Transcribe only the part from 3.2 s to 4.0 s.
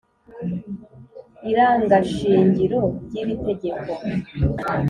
iri tegeko